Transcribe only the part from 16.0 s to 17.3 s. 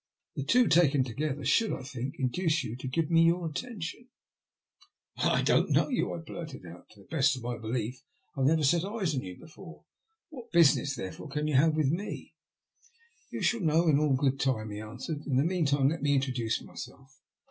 me introduce myself.